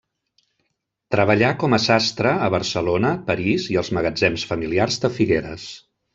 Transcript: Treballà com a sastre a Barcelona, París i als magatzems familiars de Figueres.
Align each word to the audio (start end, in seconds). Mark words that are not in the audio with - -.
Treballà 1.15 1.49
com 1.63 1.75
a 1.77 1.79
sastre 1.83 2.31
a 2.47 2.47
Barcelona, 2.57 3.13
París 3.29 3.69
i 3.75 3.79
als 3.83 3.93
magatzems 3.99 4.49
familiars 4.55 4.99
de 5.05 5.15
Figueres. 5.21 5.69